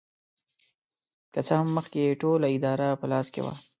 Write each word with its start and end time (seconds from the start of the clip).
که 1.33 1.39
څه 1.47 1.53
هم 1.59 1.67
مخکې 1.77 1.99
یې 2.05 2.17
ټوله 2.21 2.47
اداره 2.55 2.87
په 2.99 3.05
لاس 3.11 3.27
کې 3.33 3.41
وه. 3.45 3.53